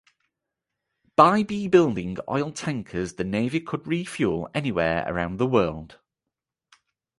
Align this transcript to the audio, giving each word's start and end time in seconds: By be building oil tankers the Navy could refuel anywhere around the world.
By 1.15 1.43
be 1.43 1.67
building 1.67 2.17
oil 2.27 2.51
tankers 2.51 3.13
the 3.13 3.23
Navy 3.23 3.59
could 3.59 3.85
refuel 3.85 4.49
anywhere 4.55 5.03
around 5.05 5.37
the 5.37 5.45
world. 5.45 5.99